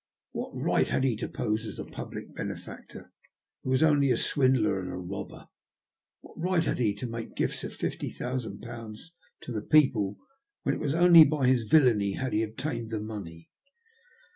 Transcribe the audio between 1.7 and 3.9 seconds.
a public benefactor, who was